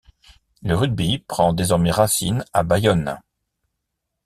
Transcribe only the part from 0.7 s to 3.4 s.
rugby prend désormais racine à Bayonne.